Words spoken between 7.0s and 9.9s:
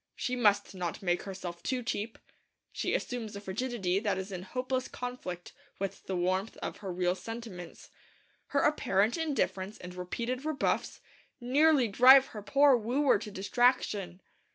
sentiments. Her apparent indifference